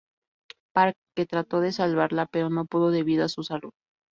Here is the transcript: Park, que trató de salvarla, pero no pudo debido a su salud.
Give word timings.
Park, 0.73 0.95
que 1.15 1.27
trató 1.27 1.59
de 1.61 1.71
salvarla, 1.71 2.25
pero 2.25 2.49
no 2.49 2.65
pudo 2.65 2.89
debido 2.89 3.23
a 3.25 3.29
su 3.29 3.43
salud. 3.43 3.71